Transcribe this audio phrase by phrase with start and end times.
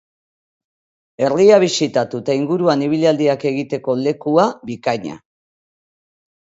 [1.25, 5.19] Herria bisitatu eta inguruan ibilaldiak egiteko lekua bikaina.